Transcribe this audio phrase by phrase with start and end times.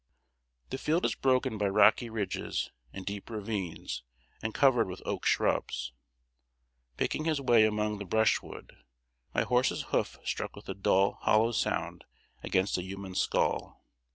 [0.71, 4.01] The field is broken by rocky ridges and deep ravines,
[4.41, 5.93] and covered with oak shrubs.
[6.97, 8.75] Picking his way among the brushwood,
[9.35, 12.05] my horse's hoof struck with a dull, hollow sound
[12.41, 13.83] against a human skull.